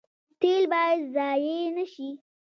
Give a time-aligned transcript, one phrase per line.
[0.39, 2.09] تیل باید ضایع نشي